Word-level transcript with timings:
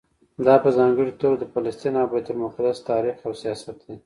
دا 0.45 0.55
په 0.63 0.69
ځانګړي 0.77 1.11
توګه 1.21 1.37
د 1.39 1.43
فلسطین 1.53 1.93
او 2.01 2.07
بیت 2.13 2.27
المقدس 2.31 2.77
تاریخ 2.89 3.17
او 3.27 3.31
سیاست 3.41 3.77
دی. 3.85 3.95